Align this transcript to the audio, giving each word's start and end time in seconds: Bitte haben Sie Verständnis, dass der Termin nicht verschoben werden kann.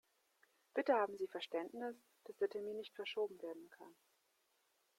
Bitte 0.73 0.95
haben 0.95 1.15
Sie 1.15 1.27
Verständnis, 1.27 1.95
dass 2.23 2.35
der 2.37 2.49
Termin 2.49 2.77
nicht 2.77 2.95
verschoben 2.95 3.39
werden 3.43 3.69
kann. 3.77 3.93